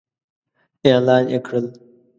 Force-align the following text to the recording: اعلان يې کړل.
اعلان 0.87 1.23
يې 1.33 1.39
کړل. 1.45 1.65